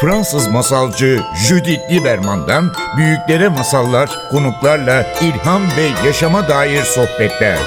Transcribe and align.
Fransız 0.00 0.48
masalcı 0.48 1.20
Judith 1.48 1.92
Lieberman'dan 1.92 2.72
büyüklere 2.96 3.48
masallar, 3.48 4.10
konuklarla 4.30 5.06
ilham 5.22 5.62
ve 5.62 6.06
yaşama 6.06 6.48
dair 6.48 6.82
sohbetler. 6.82 7.58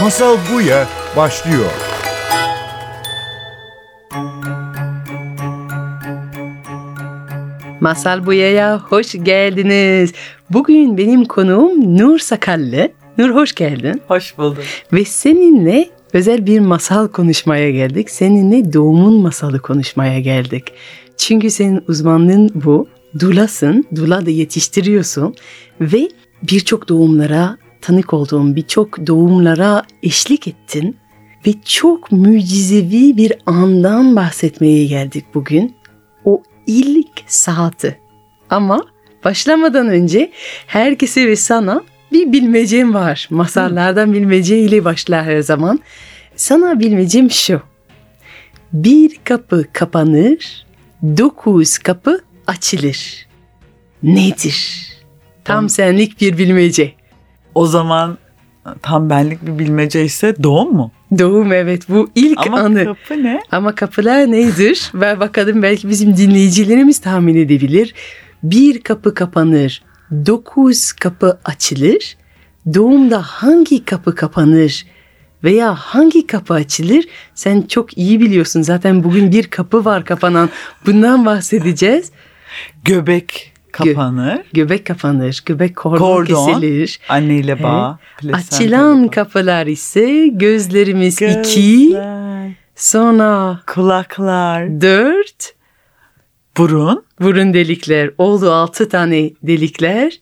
Masal 0.00 0.36
Buya 0.52 0.86
başlıyor. 1.16 1.70
Masal 7.80 8.26
Buya'ya 8.26 8.78
hoş 8.78 9.12
geldiniz. 9.22 10.12
Bugün 10.50 10.98
benim 10.98 11.24
konuğum 11.24 11.98
Nur 11.98 12.18
Sakallı. 12.18 12.88
Nur 13.18 13.30
hoş 13.30 13.54
geldin. 13.54 14.02
Hoş 14.08 14.38
bulduk. 14.38 14.64
Ve 14.92 15.04
seninle 15.04 15.88
özel 16.12 16.46
bir 16.46 16.60
masal 16.60 17.08
konuşmaya 17.08 17.70
geldik. 17.70 18.10
Seninle 18.10 18.72
doğumun 18.72 19.22
masalı 19.22 19.58
konuşmaya 19.58 20.20
geldik. 20.20 20.72
Çünkü 21.20 21.50
senin 21.50 21.84
uzmanlığın 21.88 22.50
bu. 22.54 22.88
Dulasın, 23.18 23.84
dula 23.94 24.26
da 24.26 24.30
yetiştiriyorsun 24.30 25.34
ve 25.80 26.08
birçok 26.42 26.88
doğumlara 26.88 27.56
tanık 27.80 28.14
olduğum 28.14 28.56
birçok 28.56 29.06
doğumlara 29.06 29.82
eşlik 30.02 30.48
ettin 30.48 30.96
ve 31.46 31.50
çok 31.64 32.12
mucizevi 32.12 33.16
bir 33.16 33.32
andan 33.46 34.16
bahsetmeye 34.16 34.86
geldik 34.86 35.24
bugün. 35.34 35.74
O 36.24 36.42
ilk 36.66 37.10
saati. 37.26 37.98
Ama 38.50 38.86
başlamadan 39.24 39.88
önce 39.88 40.30
herkese 40.66 41.26
ve 41.26 41.36
sana 41.36 41.82
bir 42.12 42.32
bilmecem 42.32 42.94
var. 42.94 43.28
Masallardan 43.30 44.12
bilmece 44.12 44.58
ile 44.58 44.84
başlar 44.84 45.24
her 45.24 45.40
zaman. 45.40 45.80
Sana 46.36 46.80
bilmecem 46.80 47.30
şu. 47.30 47.60
Bir 48.72 49.16
kapı 49.24 49.64
kapanır, 49.72 50.69
dokuz 51.02 51.78
kapı 51.78 52.20
açılır. 52.46 53.26
Nedir? 54.02 54.88
Tam 55.44 55.68
senlik 55.68 56.20
bir 56.20 56.38
bilmece. 56.38 56.92
O 57.54 57.66
zaman 57.66 58.18
tam 58.82 59.10
benlik 59.10 59.46
bir 59.46 59.58
bilmece 59.58 60.04
ise 60.04 60.34
doğum 60.42 60.72
mu? 60.72 60.92
Doğum 61.18 61.52
evet 61.52 61.88
bu 61.88 62.10
ilk 62.14 62.46
Ama 62.46 62.58
anı. 62.60 62.84
kapı 62.84 63.22
ne? 63.22 63.40
Ama 63.52 63.74
kapılar 63.74 64.32
nedir? 64.32 64.90
Ver 64.94 65.20
bakalım 65.20 65.62
belki 65.62 65.88
bizim 65.88 66.16
dinleyicilerimiz 66.16 66.98
tahmin 66.98 67.36
edebilir. 67.36 67.94
Bir 68.42 68.80
kapı 68.80 69.14
kapanır, 69.14 69.82
dokuz 70.26 70.92
kapı 70.92 71.38
açılır. 71.44 72.16
Doğumda 72.74 73.22
hangi 73.22 73.84
kapı 73.84 74.14
kapanır 74.14 74.86
veya 75.44 75.74
hangi 75.74 76.26
kapı 76.26 76.54
açılır? 76.54 77.04
Sen 77.34 77.62
çok 77.62 77.98
iyi 77.98 78.20
biliyorsun. 78.20 78.62
Zaten 78.62 79.04
bugün 79.04 79.32
bir 79.32 79.46
kapı 79.46 79.84
var 79.84 80.04
kapanan. 80.04 80.50
Bundan 80.86 81.26
bahsedeceğiz. 81.26 82.10
Göbek 82.84 83.52
kapanır. 83.72 84.38
Göbek 84.52 84.86
kapanır, 84.86 85.42
göbek 85.46 85.76
kordon, 85.76 85.98
Kordon, 85.98 86.46
kesilir. 86.46 87.00
Anneyle 87.08 87.62
bağ. 87.62 87.98
plasenta 88.18 88.56
Açılan 88.56 88.98
ile 88.98 89.06
bağ. 89.06 89.10
kapılar 89.10 89.66
ise 89.66 90.26
gözlerimiz 90.28 91.22
iki, 91.22 91.84
Gözler, 91.88 92.50
sonra 92.76 93.60
kulaklar, 93.66 94.80
dört, 94.80 95.54
burun, 96.56 97.04
burun 97.20 97.54
delikler 97.54 98.10
oldu 98.18 98.52
altı 98.52 98.88
tane 98.88 99.30
delikler. 99.42 100.20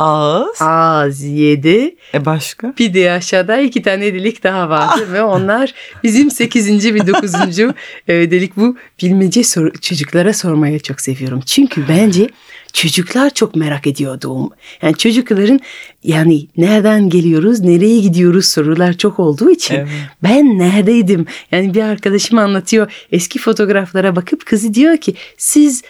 Ağız. 0.00 0.62
Ağız 0.62 1.22
yedi. 1.22 1.94
E 2.14 2.24
başka? 2.24 2.74
Bir 2.78 2.94
de 2.94 3.12
aşağıda 3.12 3.60
iki 3.60 3.82
tane 3.82 4.14
delik 4.14 4.42
daha 4.42 4.68
vardı 4.70 5.12
ve 5.12 5.22
onlar 5.22 5.74
bizim 6.02 6.30
sekizinci 6.30 6.94
ve 6.94 7.06
dokuzuncu 7.06 7.74
e, 8.08 8.30
delik. 8.30 8.56
Bu 8.56 8.76
bilmece 9.02 9.44
sor- 9.44 9.72
çocuklara 9.80 10.32
sormayı 10.34 10.80
çok 10.80 11.00
seviyorum. 11.00 11.40
Çünkü 11.46 11.84
bence 11.88 12.28
çocuklar 12.72 13.30
çok 13.30 13.56
merak 13.56 13.86
ediyor 13.86 14.22
doğum. 14.22 14.50
Yani 14.82 14.96
çocukların 14.96 15.60
yani 16.04 16.46
nereden 16.56 17.08
geliyoruz, 17.08 17.60
nereye 17.60 18.00
gidiyoruz 18.00 18.46
sorular 18.46 18.92
çok 18.92 19.18
olduğu 19.18 19.50
için 19.50 19.74
Evet. 19.74 19.88
ben 20.22 20.58
neredeydim? 20.58 21.26
Yani 21.52 21.74
bir 21.74 21.82
arkadaşım 21.82 22.38
anlatıyor 22.38 22.92
eski 23.12 23.38
fotoğraflara 23.38 24.16
bakıp 24.16 24.46
kızı 24.46 24.74
diyor 24.74 24.96
ki 24.96 25.14
siz 25.36 25.82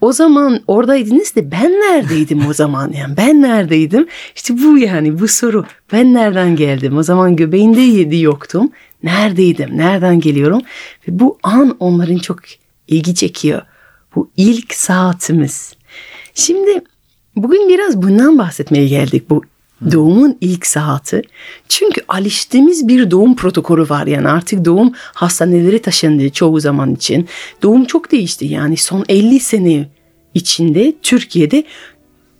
o 0.00 0.12
zaman 0.12 0.60
oradaydınız 0.66 1.36
da 1.36 1.50
ben 1.50 1.70
neredeydim 1.70 2.46
o 2.46 2.52
zaman 2.52 2.92
yani 2.92 3.16
ben 3.16 3.42
neredeydim? 3.42 4.06
İşte 4.36 4.54
bu 4.62 4.78
yani 4.78 5.18
bu 5.18 5.28
soru 5.28 5.64
ben 5.92 6.14
nereden 6.14 6.56
geldim? 6.56 6.96
O 6.96 7.02
zaman 7.02 7.36
göbeğinde 7.36 7.80
yedi 7.80 8.18
yoktum. 8.18 8.70
Neredeydim? 9.02 9.76
Nereden 9.76 10.20
geliyorum? 10.20 10.60
Ve 11.08 11.18
bu 11.18 11.38
an 11.42 11.76
onların 11.80 12.18
çok 12.18 12.38
ilgi 12.88 13.14
çekiyor. 13.14 13.62
Bu 14.14 14.30
ilk 14.36 14.74
saatimiz. 14.74 15.74
Şimdi 16.34 16.82
bugün 17.36 17.68
biraz 17.68 18.02
bundan 18.02 18.38
bahsetmeye 18.38 18.88
geldik. 18.88 19.30
Bu 19.30 19.42
doğumun 19.92 20.38
ilk 20.40 20.66
saati. 20.66 21.22
Çünkü 21.68 22.00
alıştığımız 22.08 22.88
bir 22.88 23.10
doğum 23.10 23.36
protokolü 23.36 23.88
var. 23.88 24.06
Yani 24.06 24.28
artık 24.28 24.64
doğum 24.64 24.92
hastaneleri 24.94 25.78
taşındı 25.78 26.30
çoğu 26.30 26.60
zaman 26.60 26.94
için. 26.94 27.28
Doğum 27.62 27.84
çok 27.84 28.12
değişti. 28.12 28.44
Yani 28.46 28.76
son 28.76 29.04
50 29.08 29.40
sene 29.40 29.88
içinde 30.34 30.92
Türkiye'de 31.02 31.64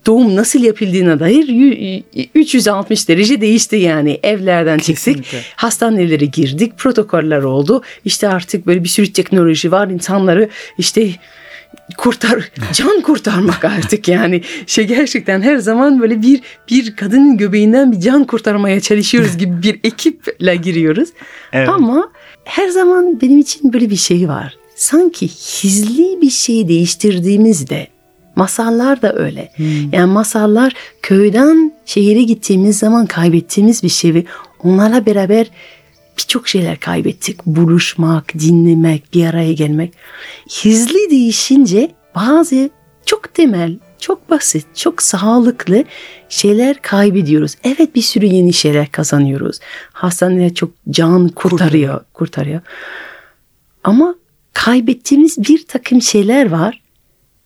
doğum 0.06 0.36
nasıl 0.36 0.62
yapıldığına 0.62 1.20
dair 1.20 1.48
yü- 1.48 2.02
360 2.34 3.08
derece 3.08 3.40
değişti 3.40 3.76
yani. 3.76 4.20
Evlerden 4.22 4.78
çıktık, 4.78 4.96
Kesinlikle. 4.96 5.38
hastanelere 5.56 6.24
girdik, 6.24 6.78
protokoller 6.78 7.42
oldu. 7.42 7.82
İşte 8.04 8.28
artık 8.28 8.66
böyle 8.66 8.84
bir 8.84 8.88
sürü 8.88 9.12
teknoloji 9.12 9.72
var. 9.72 9.88
İnsanları 9.88 10.48
işte 10.78 11.10
kurtar 11.96 12.50
can 12.72 13.00
kurtarmak 13.00 13.64
artık 13.64 14.08
yani 14.08 14.42
şey 14.66 14.86
gerçekten 14.86 15.42
her 15.42 15.56
zaman 15.56 16.00
böyle 16.00 16.22
bir 16.22 16.40
bir 16.70 16.96
kadının 16.96 17.36
göbeğinden 17.36 17.92
bir 17.92 18.00
can 18.00 18.24
kurtarmaya 18.24 18.80
çalışıyoruz 18.80 19.38
gibi 19.38 19.62
bir 19.62 19.80
ekiple 19.84 20.56
giriyoruz. 20.56 21.08
Evet. 21.52 21.68
Ama 21.68 22.12
her 22.44 22.68
zaman 22.68 23.20
benim 23.20 23.38
için 23.38 23.72
böyle 23.72 23.90
bir 23.90 23.96
şey 23.96 24.28
var. 24.28 24.56
Sanki 24.76 25.28
hizli 25.28 26.20
bir 26.22 26.30
şey 26.30 26.68
değiştirdiğimizde 26.68 27.88
masallar 28.36 29.02
da 29.02 29.14
öyle. 29.14 29.52
Yani 29.92 30.12
masallar 30.12 30.72
köyden 31.02 31.72
şehire 31.86 32.22
gittiğimiz 32.22 32.78
zaman 32.78 33.06
kaybettiğimiz 33.06 33.82
bir 33.82 33.88
şey 33.88 34.14
ve 34.14 34.24
onlarla 34.64 35.06
beraber 35.06 35.46
birçok 36.18 36.48
şeyler 36.48 36.80
kaybettik. 36.80 37.46
Buluşmak, 37.46 38.34
dinlemek, 38.38 39.14
bir 39.14 39.26
araya 39.26 39.52
gelmek. 39.52 39.94
Hizli 40.50 41.10
değişince 41.10 41.90
bazı 42.14 42.70
çok 43.06 43.34
temel, 43.34 43.78
çok 43.98 44.30
basit, 44.30 44.66
çok 44.74 45.02
sağlıklı 45.02 45.84
şeyler 46.28 46.82
kaybediyoruz. 46.82 47.54
Evet 47.64 47.94
bir 47.94 48.02
sürü 48.02 48.26
yeni 48.26 48.52
şeyler 48.52 48.92
kazanıyoruz. 48.92 49.58
Hastanede 49.92 50.54
çok 50.54 50.70
can 50.90 51.28
kurtarıyor, 51.28 52.00
kurtarıyor. 52.12 52.60
Ama 53.84 54.14
kaybettiğimiz 54.52 55.38
bir 55.38 55.66
takım 55.66 56.02
şeyler 56.02 56.50
var 56.50 56.82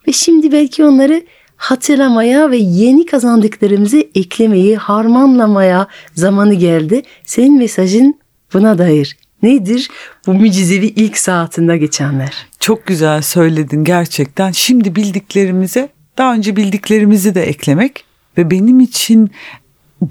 ve 0.08 0.12
şimdi 0.12 0.52
belki 0.52 0.84
onları 0.84 1.22
hatırlamaya 1.56 2.50
ve 2.50 2.56
yeni 2.56 3.06
kazandıklarımızı 3.06 4.04
eklemeyi, 4.14 4.76
harmanlamaya 4.76 5.86
zamanı 6.14 6.54
geldi. 6.54 7.02
Senin 7.24 7.58
mesajın 7.58 8.21
buna 8.54 8.78
dair. 8.78 9.16
Nedir 9.42 9.90
bu 10.26 10.34
mucizevi 10.34 10.86
ilk 10.86 11.18
saatinde 11.18 11.78
geçenler? 11.78 12.46
Çok 12.60 12.86
güzel 12.86 13.22
söyledin 13.22 13.84
gerçekten. 13.84 14.52
Şimdi 14.52 14.96
bildiklerimize 14.96 15.88
daha 16.18 16.34
önce 16.34 16.56
bildiklerimizi 16.56 17.34
de 17.34 17.42
eklemek 17.42 18.04
ve 18.38 18.50
benim 18.50 18.80
için 18.80 19.30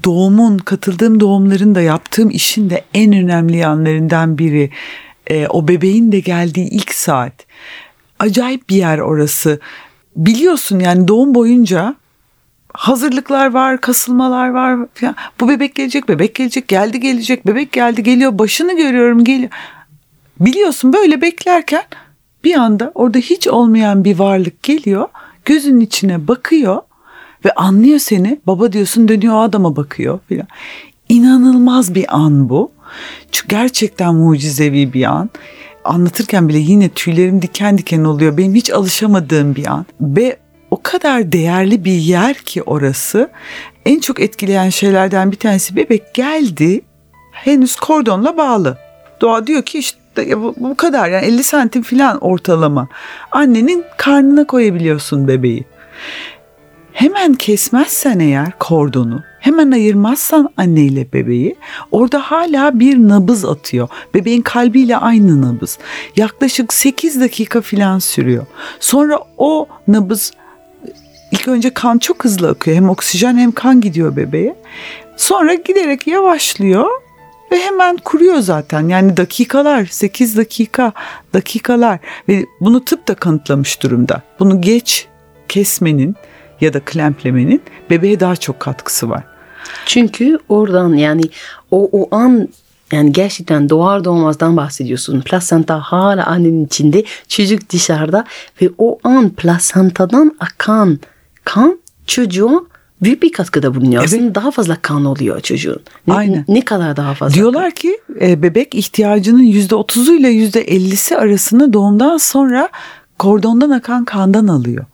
doğumun, 0.04 0.58
katıldığım 0.58 1.20
doğumların 1.20 1.74
da 1.74 1.80
yaptığım 1.80 2.30
işin 2.30 2.70
de 2.70 2.84
en 2.94 3.12
önemli 3.12 3.56
yanlarından 3.56 4.38
biri 4.38 4.70
e, 5.26 5.46
o 5.46 5.68
bebeğin 5.68 6.12
de 6.12 6.20
geldiği 6.20 6.68
ilk 6.68 6.94
saat. 6.94 7.32
Acayip 8.18 8.68
bir 8.68 8.76
yer 8.76 8.98
orası. 8.98 9.60
Biliyorsun 10.16 10.78
yani 10.80 11.08
doğum 11.08 11.34
boyunca 11.34 11.96
hazırlıklar 12.72 13.52
var, 13.52 13.80
kasılmalar 13.80 14.48
var. 14.48 14.86
falan. 14.94 15.14
Bu 15.40 15.48
bebek 15.48 15.74
gelecek, 15.74 16.08
bebek 16.08 16.34
gelecek, 16.34 16.68
geldi 16.68 17.00
gelecek, 17.00 17.46
bebek 17.46 17.72
geldi 17.72 18.02
geliyor, 18.02 18.38
başını 18.38 18.76
görüyorum 18.76 19.24
geliyor. 19.24 19.50
Biliyorsun 20.40 20.92
böyle 20.92 21.20
beklerken 21.20 21.82
bir 22.44 22.54
anda 22.54 22.92
orada 22.94 23.18
hiç 23.18 23.48
olmayan 23.48 24.04
bir 24.04 24.18
varlık 24.18 24.62
geliyor, 24.62 25.08
gözünün 25.44 25.80
içine 25.80 26.28
bakıyor 26.28 26.82
ve 27.44 27.52
anlıyor 27.52 27.98
seni. 27.98 28.40
Baba 28.46 28.72
diyorsun 28.72 29.08
dönüyor 29.08 29.44
adama 29.44 29.76
bakıyor 29.76 30.18
filan. 30.28 30.46
İnanılmaz 31.08 31.94
bir 31.94 32.16
an 32.16 32.48
bu. 32.48 32.72
Çünkü 33.32 33.48
gerçekten 33.48 34.14
mucizevi 34.14 34.92
bir 34.92 35.04
an. 35.04 35.30
Anlatırken 35.84 36.48
bile 36.48 36.58
yine 36.58 36.88
tüylerim 36.88 37.42
diken 37.42 37.78
diken 37.78 38.04
oluyor. 38.04 38.36
Benim 38.36 38.54
hiç 38.54 38.70
alışamadığım 38.70 39.54
bir 39.56 39.66
an. 39.66 39.86
Ve 40.00 40.36
o 40.82 40.90
kadar 40.92 41.32
değerli 41.32 41.84
bir 41.84 41.92
yer 41.92 42.34
ki 42.34 42.62
orası. 42.62 43.30
En 43.86 44.00
çok 44.00 44.20
etkileyen 44.20 44.68
şeylerden 44.68 45.32
bir 45.32 45.36
tanesi 45.36 45.76
bebek 45.76 46.14
geldi. 46.14 46.80
Henüz 47.32 47.76
kordonla 47.76 48.36
bağlı. 48.36 48.78
Doğa 49.20 49.46
diyor 49.46 49.62
ki 49.62 49.78
işte 49.78 50.42
bu, 50.56 50.76
kadar 50.76 51.08
yani 51.08 51.26
50 51.26 51.44
santim 51.44 51.82
falan 51.82 52.18
ortalama. 52.18 52.88
Annenin 53.30 53.84
karnına 53.96 54.46
koyabiliyorsun 54.46 55.28
bebeği. 55.28 55.64
Hemen 56.92 57.34
kesmezsen 57.34 58.18
eğer 58.18 58.58
kordonu, 58.58 59.22
hemen 59.40 59.70
ayırmazsan 59.70 60.48
anneyle 60.56 61.12
bebeği, 61.12 61.56
orada 61.90 62.18
hala 62.18 62.80
bir 62.80 62.98
nabız 62.98 63.44
atıyor. 63.44 63.88
Bebeğin 64.14 64.42
kalbiyle 64.42 64.96
aynı 64.96 65.42
nabız. 65.42 65.78
Yaklaşık 66.16 66.72
8 66.72 67.20
dakika 67.20 67.60
falan 67.60 67.98
sürüyor. 67.98 68.46
Sonra 68.80 69.18
o 69.38 69.68
nabız 69.88 70.32
ilk 71.32 71.48
önce 71.48 71.74
kan 71.74 71.98
çok 71.98 72.24
hızlı 72.24 72.48
akıyor. 72.48 72.76
Hem 72.76 72.90
oksijen 72.90 73.36
hem 73.36 73.52
kan 73.52 73.80
gidiyor 73.80 74.16
bebeğe. 74.16 74.56
Sonra 75.16 75.54
giderek 75.54 76.06
yavaşlıyor 76.06 76.86
ve 77.52 77.60
hemen 77.60 77.96
kuruyor 77.96 78.38
zaten. 78.38 78.88
Yani 78.88 79.16
dakikalar, 79.16 79.84
8 79.86 80.36
dakika, 80.36 80.92
dakikalar 81.34 81.98
ve 82.28 82.46
bunu 82.60 82.84
tıp 82.84 83.08
da 83.08 83.14
kanıtlamış 83.14 83.82
durumda. 83.82 84.22
Bunu 84.40 84.60
geç 84.60 85.06
kesmenin 85.48 86.16
ya 86.60 86.74
da 86.74 86.80
klemplemenin 86.80 87.62
bebeğe 87.90 88.20
daha 88.20 88.36
çok 88.36 88.60
katkısı 88.60 89.10
var. 89.10 89.24
Çünkü 89.86 90.38
oradan 90.48 90.94
yani 90.94 91.22
o, 91.70 91.88
o 91.92 92.16
an 92.16 92.48
yani 92.92 93.12
gerçekten 93.12 93.68
doğar 93.68 94.04
doğmazdan 94.04 94.56
bahsediyorsun. 94.56 95.20
Plasenta 95.20 95.80
hala 95.80 96.26
annenin 96.26 96.66
içinde, 96.66 97.04
çocuk 97.28 97.70
dışarıda 97.70 98.24
ve 98.62 98.70
o 98.78 98.98
an 99.04 99.30
plasantadan 99.30 100.36
akan 100.40 100.98
kan 101.44 101.78
çocuğa 102.06 102.60
büyük 103.02 103.22
bir 103.22 103.32
katkıda 103.32 103.74
bulunuyor. 103.74 104.02
Evet. 104.02 104.12
Aslında 104.12 104.34
daha 104.34 104.50
fazla 104.50 104.76
kan 104.82 105.04
oluyor 105.04 105.40
çocuğun. 105.40 105.80
Ne, 106.06 106.14
Aynen. 106.14 106.44
ne 106.48 106.64
kadar 106.64 106.96
daha 106.96 107.14
fazla? 107.14 107.34
Diyorlar 107.34 107.70
ki 107.70 108.00
e, 108.20 108.42
bebek 108.42 108.74
ihtiyacının 108.74 109.42
%30'u 109.42 110.14
ile 110.14 110.32
%50'si 110.32 111.16
arasını 111.16 111.72
doğumdan 111.72 112.16
sonra 112.16 112.68
kordondan 113.18 113.70
akan 113.70 114.04
kandan 114.04 114.48
alıyor. 114.48 114.84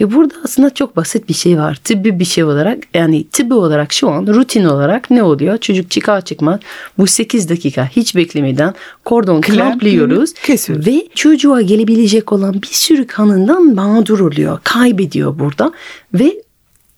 E 0.00 0.12
burada 0.12 0.34
aslında 0.44 0.70
çok 0.70 0.96
basit 0.96 1.28
bir 1.28 1.34
şey 1.34 1.58
var. 1.58 1.80
Tıbbi 1.84 2.18
bir 2.18 2.24
şey 2.24 2.44
olarak 2.44 2.78
yani 2.94 3.28
tıbbi 3.28 3.54
olarak 3.54 3.92
şu 3.92 4.10
an 4.10 4.26
rutin 4.26 4.64
olarak 4.64 5.10
ne 5.10 5.22
oluyor? 5.22 5.58
Çocuk 5.58 5.90
çıkar 5.90 6.20
çıkmaz 6.20 6.60
bu 6.98 7.06
8 7.06 7.48
dakika 7.48 7.86
hiç 7.86 8.16
beklemeden 8.16 8.74
kordon 9.04 9.40
klamplıyoruz. 9.40 10.32
kesiyoruz. 10.32 10.86
Ve 10.86 11.06
çocuğa 11.14 11.62
gelebilecek 11.62 12.32
olan 12.32 12.54
bir 12.62 12.66
sürü 12.66 13.06
kanından 13.06 13.74
mağdur 13.74 14.20
oluyor. 14.20 14.58
Kaybediyor 14.64 15.38
burada. 15.38 15.72
Ve 16.14 16.42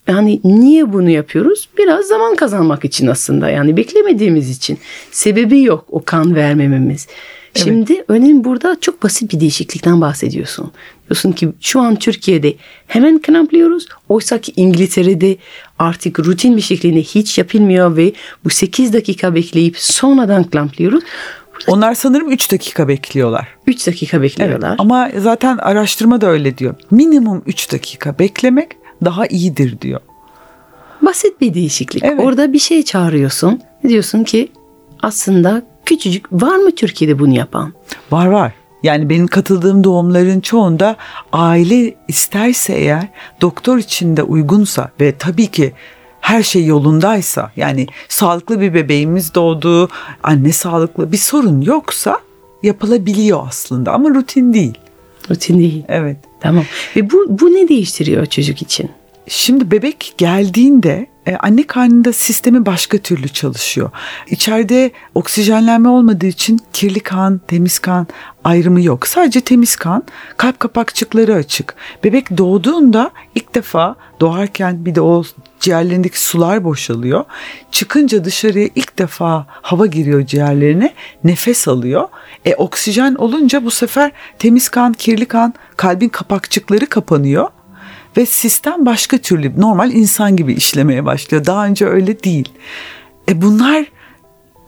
yani 0.08 0.40
niye 0.44 0.92
bunu 0.92 1.10
yapıyoruz? 1.10 1.68
Biraz 1.78 2.06
zaman 2.06 2.36
kazanmak 2.36 2.84
için 2.84 3.06
aslında. 3.06 3.50
Yani 3.50 3.76
beklemediğimiz 3.76 4.50
için. 4.50 4.78
Sebebi 5.10 5.62
yok 5.62 5.84
o 5.90 6.02
kan 6.04 6.34
vermememiz. 6.34 7.06
Şimdi 7.64 8.04
önemli 8.08 8.44
burada 8.44 8.76
çok 8.80 9.02
basit 9.02 9.32
bir 9.32 9.40
değişiklikten 9.40 10.00
bahsediyorsun. 10.00 10.72
Diyorsun 11.08 11.32
ki 11.32 11.48
şu 11.60 11.80
an 11.80 11.96
Türkiye'de 11.96 12.54
hemen 12.86 13.22
kramplıyoruz. 13.22 13.88
Oysa 14.08 14.40
ki 14.40 14.52
İngiltere'de 14.56 15.36
artık 15.78 16.20
rutin 16.20 16.56
bir 16.56 16.62
şekilde 16.62 17.02
hiç 17.02 17.38
yapılmıyor 17.38 17.96
ve 17.96 18.12
bu 18.44 18.50
8 18.50 18.92
dakika 18.92 19.34
bekleyip 19.34 19.78
sonradan 19.78 20.44
kramplıyoruz. 20.50 21.04
Onlar 21.66 21.94
sanırım 21.94 22.30
3 22.30 22.52
dakika 22.52 22.88
bekliyorlar. 22.88 23.48
3 23.66 23.86
dakika 23.86 24.22
bekliyorlar. 24.22 24.76
Ama 24.78 25.10
zaten 25.18 25.58
araştırma 25.58 26.20
da 26.20 26.26
öyle 26.26 26.58
diyor. 26.58 26.74
Minimum 26.90 27.42
3 27.46 27.72
dakika 27.72 28.18
beklemek 28.18 28.68
daha 29.04 29.26
iyidir 29.26 29.80
diyor. 29.80 30.00
Basit 31.02 31.40
bir 31.40 31.54
değişiklik. 31.54 32.04
Evet. 32.04 32.20
Orada 32.20 32.52
bir 32.52 32.58
şey 32.58 32.82
çağırıyorsun. 32.82 33.60
Diyorsun 33.88 34.24
ki 34.24 34.48
aslında 35.02 35.62
küçücük 35.88 36.32
var 36.32 36.56
mı 36.56 36.70
Türkiye'de 36.74 37.18
bunu 37.18 37.34
yapan? 37.34 37.72
Var 38.10 38.26
var. 38.26 38.52
Yani 38.82 39.10
benim 39.10 39.26
katıldığım 39.26 39.84
doğumların 39.84 40.40
çoğunda 40.40 40.96
aile 41.32 41.94
isterse 42.08 42.72
eğer 42.72 43.08
doktor 43.40 43.78
için 43.78 44.16
de 44.16 44.22
uygunsa 44.22 44.90
ve 45.00 45.14
tabii 45.18 45.46
ki 45.46 45.72
her 46.20 46.42
şey 46.42 46.64
yolundaysa 46.64 47.52
yani 47.56 47.86
sağlıklı 48.08 48.60
bir 48.60 48.74
bebeğimiz 48.74 49.34
doğdu, 49.34 49.88
anne 50.22 50.52
sağlıklı 50.52 51.12
bir 51.12 51.16
sorun 51.16 51.60
yoksa 51.60 52.18
yapılabiliyor 52.62 53.46
aslında 53.48 53.92
ama 53.92 54.08
rutin 54.08 54.54
değil. 54.54 54.78
Rutin 55.30 55.58
değil. 55.58 55.84
Evet. 55.88 56.16
Tamam. 56.40 56.64
Ve 56.96 57.10
bu, 57.10 57.26
bu 57.28 57.46
ne 57.46 57.68
değiştiriyor 57.68 58.26
çocuk 58.26 58.62
için? 58.62 58.90
Şimdi 59.28 59.70
bebek 59.70 60.14
geldiğinde 60.18 61.06
e, 61.28 61.36
anne 61.36 61.66
karnında 61.66 62.12
sistemi 62.12 62.66
başka 62.66 62.98
türlü 62.98 63.28
çalışıyor. 63.28 63.90
İçeride 64.26 64.90
oksijenlenme 65.14 65.88
olmadığı 65.88 66.26
için 66.26 66.60
kirli 66.72 67.00
kan, 67.00 67.40
temiz 67.48 67.78
kan 67.78 68.06
ayrımı 68.44 68.80
yok. 68.80 69.06
Sadece 69.06 69.40
temiz 69.40 69.76
kan, 69.76 70.02
kalp 70.36 70.60
kapakçıkları 70.60 71.34
açık. 71.34 71.74
Bebek 72.04 72.38
doğduğunda 72.38 73.10
ilk 73.34 73.54
defa 73.54 73.96
doğarken 74.20 74.84
bir 74.84 74.94
de 74.94 75.00
o 75.00 75.24
ciğerlerindeki 75.60 76.22
sular 76.22 76.64
boşalıyor. 76.64 77.24
Çıkınca 77.72 78.24
dışarıya 78.24 78.68
ilk 78.74 78.98
defa 78.98 79.46
hava 79.48 79.86
giriyor 79.86 80.26
ciğerlerine, 80.26 80.94
nefes 81.24 81.68
alıyor. 81.68 82.08
E 82.44 82.54
oksijen 82.54 83.14
olunca 83.14 83.64
bu 83.64 83.70
sefer 83.70 84.12
temiz 84.38 84.68
kan, 84.68 84.92
kirli 84.92 85.26
kan, 85.26 85.54
kalbin 85.76 86.08
kapakçıkları 86.08 86.86
kapanıyor 86.86 87.48
ve 88.18 88.26
sistem 88.26 88.86
başka 88.86 89.18
türlü 89.18 89.60
normal 89.60 89.92
insan 89.92 90.36
gibi 90.36 90.52
işlemeye 90.52 91.04
başlıyor. 91.04 91.44
Daha 91.44 91.66
önce 91.66 91.86
öyle 91.86 92.22
değil. 92.22 92.48
E 93.28 93.42
bunlar 93.42 93.86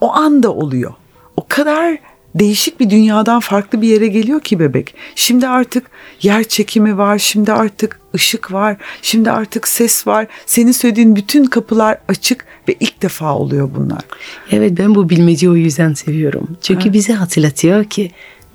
o 0.01 0.13
anda 0.13 0.53
oluyor. 0.53 0.95
O 1.37 1.47
kadar 1.49 1.99
değişik 2.35 2.81
bir 2.81 2.91
dünyadan 2.91 3.41
farklı 3.41 3.83
bir 3.83 3.89
yere 3.89 4.07
geliyor 4.07 4.41
ki 4.41 4.59
bebek. 4.59 4.95
Şimdi 5.15 5.49
artık 5.49 5.91
yer 6.23 6.45
çekimi 6.45 6.99
var, 6.99 7.19
şimdi 7.19 7.53
artık 7.53 8.01
ışık 8.15 8.53
var, 8.53 8.77
şimdi 9.03 9.31
artık 9.31 9.69
ses 9.69 10.07
var. 10.07 10.27
Senin 10.47 10.73
söylediğin 10.73 11.17
bütün 11.17 11.45
kapılar 11.45 11.99
açık 12.09 12.47
ve 12.69 12.77
ilk 12.81 13.03
defa 13.03 13.35
oluyor 13.35 13.71
bunlar. 13.77 14.03
Evet 14.51 14.73
ben 14.79 14.95
bu 14.95 15.09
bilmeceyi 15.09 15.51
o 15.51 15.57
yüzden 15.57 15.95
seviyorum. 15.95 16.57
Çünkü 16.63 16.93
bize 16.93 17.13
hatırlatıyor 17.13 17.85
ki 17.85 18.11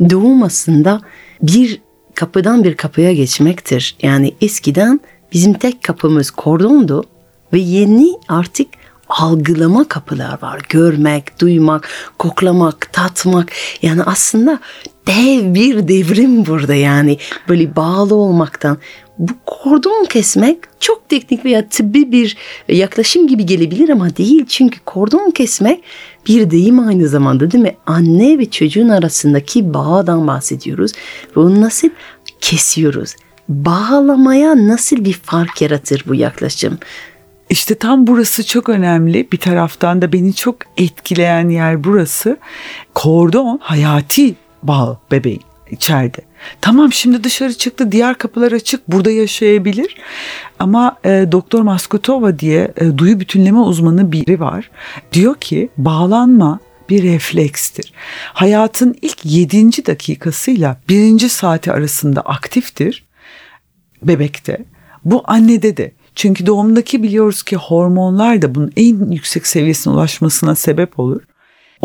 doğum 0.09 0.44
aslında 0.44 1.01
bir 1.41 1.81
kapıdan 2.15 2.63
bir 2.63 2.75
kapıya 2.75 3.13
geçmektir. 3.13 3.95
Yani 4.01 4.33
eskiden 4.41 5.00
bizim 5.33 5.53
tek 5.53 5.83
kapımız 5.83 6.31
kordondu 6.31 7.03
ve 7.53 7.59
yeni 7.59 8.13
artık 8.27 8.67
algılama 9.09 9.88
kapılar 9.88 10.41
var. 10.41 10.62
Görmek, 10.69 11.39
duymak, 11.41 11.89
koklamak, 12.19 12.94
tatmak. 12.94 13.51
Yani 13.81 14.03
aslında 14.03 14.59
dev 15.07 15.53
bir 15.53 15.88
devrim 15.88 16.45
burada 16.45 16.75
yani. 16.75 17.17
Böyle 17.50 17.75
bağlı 17.75 18.15
olmaktan. 18.15 18.77
Bu 19.17 19.33
kordon 19.45 20.05
kesmek 20.05 20.57
çok 20.79 21.10
teknik 21.10 21.45
veya 21.45 21.69
tıbbi 21.69 22.12
bir 22.12 22.38
yaklaşım 22.67 23.27
gibi 23.27 23.45
gelebilir 23.45 23.89
ama 23.89 24.15
değil. 24.15 24.45
Çünkü 24.45 24.79
kordon 24.79 25.31
kesmek 25.31 25.84
bir 26.27 26.51
deyim 26.51 26.88
aynı 26.88 27.08
zamanda 27.08 27.51
değil 27.51 27.63
mi? 27.63 27.75
Anne 27.86 28.39
ve 28.39 28.50
çocuğun 28.50 28.89
arasındaki 28.89 29.74
bağdan 29.74 30.27
bahsediyoruz. 30.27 30.91
Ve 31.38 31.39
onu 31.39 31.62
nasıl 31.62 31.89
kesiyoruz? 32.41 33.15
Bağlamaya 33.50 34.67
nasıl 34.67 35.05
bir 35.05 35.13
fark 35.13 35.62
yaratır 35.62 36.03
bu 36.08 36.15
yaklaşım? 36.15 36.77
İşte 37.50 37.75
tam 37.75 38.08
burası 38.08 38.46
çok 38.46 38.70
önemli. 38.70 39.32
Bir 39.32 39.38
taraftan 39.38 40.01
da 40.01 40.13
beni 40.13 40.34
çok 40.34 40.55
etkileyen 40.77 41.50
yer 41.50 41.84
burası. 41.84 42.38
Kordon 42.94 43.60
hayati 43.62 44.36
bağ 44.63 45.00
bebeğin 45.12 45.41
içeride. 45.72 46.22
Tamam 46.62 46.94
şimdi 46.94 47.24
dışarı 47.24 47.54
çıktı 47.54 47.92
diğer 47.92 48.18
kapılar 48.18 48.52
açık 48.52 48.92
burada 48.92 49.12
yaşayabilir. 49.12 49.96
Ama 50.60 50.98
e, 51.06 51.25
Doktor 51.32 51.62
Maskutova 51.62 52.40
diye 52.40 52.74
e, 52.78 52.98
duyu 52.98 53.20
bütünleme 53.20 53.60
uzmanı 53.60 54.12
biri 54.12 54.40
var. 54.40 54.72
Diyor 55.14 55.36
ki 55.36 55.70
bağlanma 55.78 56.60
bir 56.90 57.04
reflekstir. 57.04 57.94
Hayatın 58.34 58.96
ilk 59.02 59.25
7. 59.25 59.86
dakikasıyla 59.86 60.78
1. 60.90 61.30
saati 61.30 61.72
arasında 61.72 62.22
aktiftir 62.22 63.06
bebekte. 64.04 64.66
Bu 65.06 65.24
annede 65.25 65.78
de. 65.78 65.92
Çünkü 66.16 66.46
doğumdaki 66.46 67.04
biliyoruz 67.04 67.44
ki 67.44 67.56
hormonlar 67.56 68.42
da 68.42 68.56
bunun 68.56 68.72
en 68.78 69.12
yüksek 69.12 69.48
seviyesine 69.48 69.94
ulaşmasına 69.94 70.56
sebep 70.56 71.00
olur. 71.00 71.22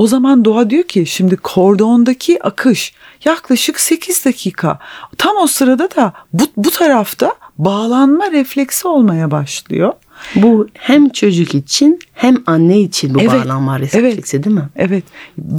O 0.01 0.07
zaman 0.07 0.45
doğa 0.45 0.71
diyor 0.71 0.83
ki 0.83 1.07
şimdi 1.07 1.37
kordondaki 1.37 2.43
akış 2.43 2.95
yaklaşık 3.25 3.81
8 3.81 4.25
dakika. 4.25 4.79
Tam 5.19 5.37
o 5.37 5.47
sırada 5.47 5.89
da 5.97 6.13
bu, 6.33 6.43
bu 6.57 6.71
tarafta 6.71 7.33
bağlanma 7.59 8.31
refleksi 8.33 8.89
olmaya 8.89 9.31
başlıyor. 9.31 9.93
Bu 10.35 10.69
hem 10.75 11.09
çocuk 11.09 11.55
için 11.55 11.99
hem 12.13 12.37
anne 12.47 12.81
için 12.81 13.15
bu 13.15 13.21
Evet, 13.21 13.33
bağlanma 13.33 13.81
refleksi 13.81 14.45
değil 14.45 14.57
mi? 14.57 14.69
Evet. 14.77 15.05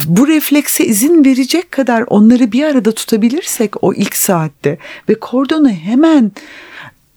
Bu 0.08 0.28
reflekse 0.28 0.86
izin 0.86 1.26
verecek 1.26 1.72
kadar 1.72 2.04
onları 2.08 2.52
bir 2.52 2.64
arada 2.64 2.92
tutabilirsek 2.92 3.84
o 3.84 3.94
ilk 3.94 4.16
saatte 4.16 4.78
ve 5.10 5.20
kordonu 5.20 5.70
hemen 5.70 6.32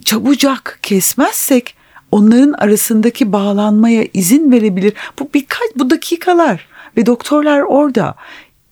çabucak 0.04 0.78
kesmezsek 0.82 1.74
onların 2.12 2.52
arasındaki 2.52 3.32
bağlanmaya 3.32 4.06
izin 4.14 4.52
verebilir. 4.52 4.92
Bu 5.18 5.28
birkaç 5.34 5.68
bu 5.76 5.90
dakikalar 5.90 6.73
ve 6.96 7.06
doktorlar 7.06 7.60
orada 7.60 8.14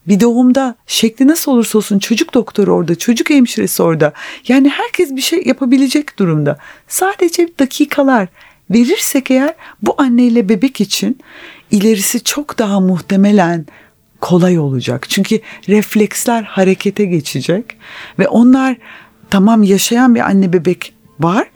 bir 0.08 0.20
doğumda 0.20 0.74
şekli 0.86 1.26
nasıl 1.28 1.52
olursa 1.52 1.78
olsun 1.78 1.98
çocuk 1.98 2.34
doktoru 2.34 2.72
orada, 2.72 2.94
çocuk 2.94 3.30
hemşiresi 3.30 3.82
orada. 3.82 4.12
Yani 4.48 4.68
herkes 4.68 5.16
bir 5.16 5.20
şey 5.20 5.42
yapabilecek 5.46 6.18
durumda. 6.18 6.58
Sadece 6.88 7.48
dakikalar 7.58 8.28
verirsek 8.70 9.30
eğer 9.30 9.54
bu 9.82 9.94
anneyle 9.98 10.48
bebek 10.48 10.80
için 10.80 11.18
ilerisi 11.70 12.24
çok 12.24 12.58
daha 12.58 12.80
muhtemelen 12.80 13.66
kolay 14.20 14.58
olacak. 14.58 15.06
Çünkü 15.08 15.40
refleksler 15.68 16.42
harekete 16.42 17.04
geçecek 17.04 17.64
ve 18.18 18.28
onlar 18.28 18.76
tamam 19.30 19.62
yaşayan 19.62 20.14
bir 20.14 20.20
anne 20.20 20.52
bebek 20.52 20.94
var 21.20 21.46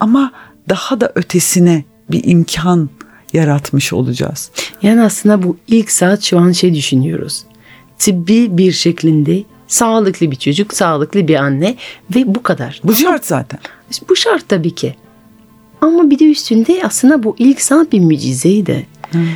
ama 0.00 0.32
daha 0.68 1.00
da 1.00 1.12
ötesine 1.14 1.84
bir 2.10 2.24
imkan 2.24 2.88
yaratmış 3.34 3.92
olacağız. 3.92 4.50
Yani 4.82 5.02
aslında 5.02 5.42
bu 5.42 5.56
ilk 5.68 5.90
saat 5.90 6.22
şu 6.22 6.38
an 6.38 6.52
şey 6.52 6.74
düşünüyoruz. 6.74 7.44
Tıbbi 7.98 8.58
bir 8.58 8.72
şeklinde 8.72 9.42
sağlıklı 9.68 10.30
bir 10.30 10.36
çocuk, 10.36 10.74
sağlıklı 10.74 11.28
bir 11.28 11.34
anne 11.34 11.76
ve 12.14 12.34
bu 12.34 12.42
kadar. 12.42 12.80
Bu 12.84 12.94
şart 12.94 13.26
zaten. 13.26 13.60
Bu 14.08 14.16
şart 14.16 14.48
tabii 14.48 14.74
ki. 14.74 14.94
Ama 15.80 16.10
bir 16.10 16.18
de 16.18 16.30
üstünde 16.30 16.80
aslında 16.84 17.22
bu 17.22 17.36
ilk 17.38 17.62
saat 17.62 17.92
bir 17.92 18.00
mucizeydi. 18.00 18.86
Hmm. 19.10 19.26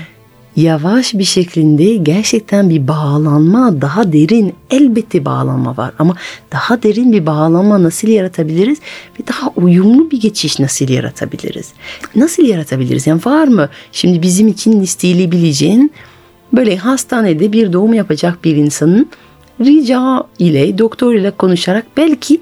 Yavaş 0.59 1.15
bir 1.15 1.25
şeklinde 1.25 1.97
gerçekten 1.97 2.71
bir 2.71 2.89
bağlanma, 2.89 3.81
daha 3.81 4.13
derin 4.13 4.55
elbette 4.71 5.25
bağlanma 5.25 5.77
var 5.77 5.93
ama 5.99 6.15
daha 6.53 6.83
derin 6.83 7.13
bir 7.13 7.27
bağlanma 7.27 7.83
nasıl 7.83 8.09
yaratabiliriz 8.09 8.79
ve 9.21 9.27
daha 9.27 9.51
uyumlu 9.57 10.11
bir 10.11 10.21
geçiş 10.21 10.59
nasıl 10.59 10.89
yaratabiliriz? 10.89 11.73
Nasıl 12.17 12.43
yaratabiliriz? 12.43 13.07
Yani 13.07 13.21
var 13.25 13.49
mı 13.49 13.69
şimdi 13.93 14.23
bizim 14.23 14.49
için 14.49 14.81
isteyebileceğin 14.81 15.93
böyle 16.53 16.77
hastanede 16.77 17.53
bir 17.53 17.73
doğum 17.73 17.95
yapacak 17.95 18.45
bir 18.45 18.57
insanın 18.57 19.09
rica 19.61 20.23
ile 20.39 20.79
doktor 20.79 21.15
ile 21.15 21.31
konuşarak 21.31 21.87
belki 21.97 22.41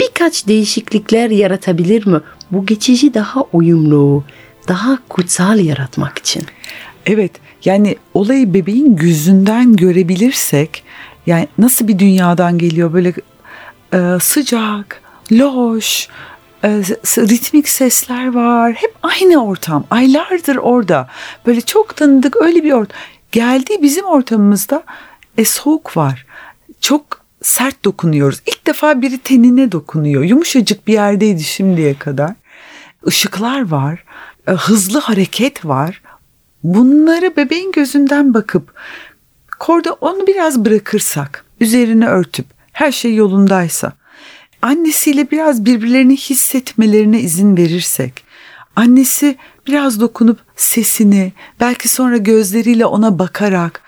birkaç 0.00 0.46
değişiklikler 0.46 1.30
yaratabilir 1.30 2.06
mi? 2.06 2.20
Bu 2.50 2.66
geçici 2.66 3.14
daha 3.14 3.44
uyumlu, 3.52 4.24
daha 4.68 4.98
kutsal 5.08 5.58
yaratmak 5.58 6.18
için. 6.18 6.42
Evet 7.06 7.32
yani 7.64 7.96
olayı 8.14 8.54
bebeğin 8.54 8.96
gözünden 8.96 9.76
görebilirsek 9.76 10.84
yani 11.26 11.48
nasıl 11.58 11.88
bir 11.88 11.98
dünyadan 11.98 12.58
geliyor 12.58 12.92
böyle 12.92 13.12
e, 13.92 14.18
sıcak, 14.20 15.02
loş, 15.32 16.08
e, 16.64 16.68
ritmik 17.18 17.68
sesler 17.68 18.34
var. 18.34 18.72
Hep 18.72 18.94
aynı 19.02 19.44
ortam. 19.44 19.84
Aylardır 19.90 20.56
orada. 20.56 21.08
Böyle 21.46 21.60
çok 21.60 21.96
tanıdık 21.96 22.36
öyle 22.36 22.64
bir 22.64 22.72
ortam. 22.72 23.00
Geldiği 23.32 23.82
bizim 23.82 24.04
ortamımızda 24.04 24.84
e, 25.38 25.44
soğuk 25.44 25.96
var. 25.96 26.26
Çok 26.80 27.24
sert 27.42 27.84
dokunuyoruz. 27.84 28.42
İlk 28.46 28.66
defa 28.66 29.02
biri 29.02 29.18
tenine 29.18 29.72
dokunuyor. 29.72 30.24
Yumuşacık 30.24 30.86
bir 30.86 30.92
yerdeydi 30.92 31.42
şimdiye 31.42 31.94
kadar. 31.94 32.32
Işıklar 33.06 33.70
var. 33.70 34.04
E, 34.48 34.52
hızlı 34.52 34.98
hareket 34.98 35.64
var. 35.64 36.00
Bunları 36.64 37.36
bebeğin 37.36 37.72
gözünden 37.72 38.34
bakıp 38.34 38.74
korda 39.58 39.92
onu 39.92 40.26
biraz 40.26 40.64
bırakırsak, 40.64 41.44
üzerine 41.60 42.06
örtüp 42.06 42.46
her 42.72 42.92
şey 42.92 43.14
yolundaysa, 43.14 43.92
annesiyle 44.62 45.30
biraz 45.30 45.64
birbirlerini 45.64 46.16
hissetmelerine 46.16 47.20
izin 47.20 47.56
verirsek, 47.56 48.24
annesi 48.76 49.36
biraz 49.66 50.00
dokunup 50.00 50.38
sesini, 50.56 51.32
belki 51.60 51.88
sonra 51.88 52.16
gözleriyle 52.16 52.86
ona 52.86 53.18
bakarak 53.18 53.82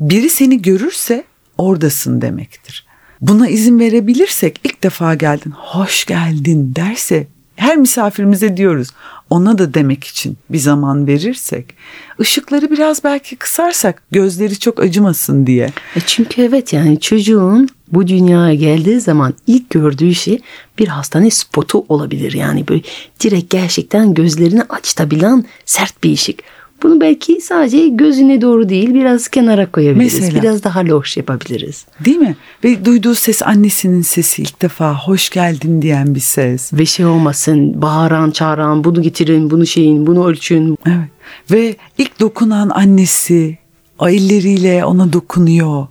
biri 0.00 0.30
seni 0.30 0.62
görürse 0.62 1.24
oradasın 1.58 2.20
demektir. 2.20 2.86
Buna 3.20 3.48
izin 3.48 3.78
verebilirsek 3.78 4.60
ilk 4.64 4.82
defa 4.82 5.14
geldin, 5.14 5.50
hoş 5.50 6.04
geldin 6.04 6.72
derse 6.76 7.26
her 7.56 7.76
misafirimize 7.76 8.56
diyoruz. 8.56 8.88
Ona 9.30 9.58
da 9.58 9.74
demek 9.74 10.04
için 10.04 10.36
bir 10.50 10.58
zaman 10.58 11.06
verirsek, 11.06 11.74
ışıkları 12.20 12.70
biraz 12.70 13.04
belki 13.04 13.36
kısarsak 13.36 14.02
gözleri 14.10 14.58
çok 14.58 14.80
acımasın 14.80 15.46
diye. 15.46 15.72
E 15.96 16.00
çünkü 16.06 16.42
evet 16.42 16.72
yani 16.72 17.00
çocuğun 17.00 17.68
bu 17.92 18.06
dünyaya 18.06 18.54
geldiği 18.54 19.00
zaman 19.00 19.34
ilk 19.46 19.70
gördüğü 19.70 20.14
şey 20.14 20.40
bir 20.78 20.88
hastane 20.88 21.30
spotu 21.30 21.84
olabilir. 21.88 22.32
Yani 22.32 22.68
böyle 22.68 22.82
direkt 23.20 23.50
gerçekten 23.50 24.14
gözlerini 24.14 24.62
açtabilen 24.62 25.44
sert 25.64 26.04
bir 26.04 26.12
ışık. 26.12 26.38
Bunu 26.82 27.00
belki 27.00 27.40
sadece 27.40 27.88
gözüne 27.88 28.40
doğru 28.40 28.68
değil 28.68 28.94
biraz 28.94 29.28
kenara 29.28 29.70
koyabiliriz. 29.70 30.20
Mesela, 30.20 30.42
biraz 30.42 30.64
daha 30.64 30.80
loş 30.80 31.16
yapabiliriz. 31.16 31.86
Değil 32.04 32.16
mi? 32.16 32.36
Ve 32.64 32.84
duyduğu 32.84 33.14
ses 33.14 33.42
annesinin 33.42 34.02
sesi 34.02 34.42
ilk 34.42 34.62
defa 34.62 34.94
hoş 34.94 35.30
geldin 35.30 35.82
diyen 35.82 36.14
bir 36.14 36.20
ses. 36.20 36.72
Ve 36.72 36.86
şey 36.86 37.06
olmasın 37.06 37.82
bağıran 37.82 38.30
çağıran 38.30 38.84
bunu 38.84 39.02
getirin 39.02 39.50
bunu 39.50 39.66
şeyin 39.66 40.06
bunu 40.06 40.26
ölçün. 40.26 40.78
Evet. 40.86 41.08
Ve 41.50 41.76
ilk 41.98 42.20
dokunan 42.20 42.70
annesi 42.70 43.58
elleriyle 44.00 44.84
ona 44.84 45.12
dokunuyor. 45.12 45.86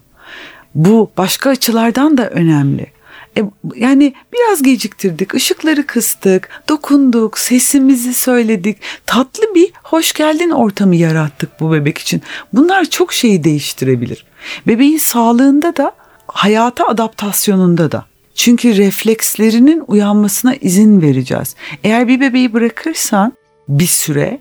Bu 0.75 1.12
başka 1.17 1.50
açılardan 1.50 2.17
da 2.17 2.29
önemli. 2.29 2.97
E, 3.38 3.44
yani 3.75 4.13
biraz 4.34 4.63
geciktirdik, 4.63 5.34
ışıkları 5.34 5.86
kıstık, 5.86 6.50
dokunduk, 6.70 7.39
sesimizi 7.39 8.13
söyledik. 8.13 8.77
Tatlı 9.06 9.56
bir 9.56 9.72
hoş 9.84 10.13
geldin 10.13 10.50
ortamı 10.50 10.96
yarattık 10.96 11.60
bu 11.60 11.72
bebek 11.72 11.98
için. 11.98 12.22
Bunlar 12.53 12.86
çok 12.86 13.13
şeyi 13.13 13.44
değiştirebilir. 13.44 14.25
Bebeğin 14.67 14.98
sağlığında 14.98 15.75
da, 15.75 15.91
hayata 16.27 16.88
adaptasyonunda 16.88 17.91
da. 17.91 18.06
Çünkü 18.36 18.77
reflekslerinin 18.77 19.84
uyanmasına 19.88 20.56
izin 20.56 21.01
vereceğiz. 21.01 21.56
Eğer 21.84 22.08
bir 22.08 22.22
bebeği 22.22 22.53
bırakırsan 22.53 23.34
bir 23.70 23.88
süre 23.88 24.39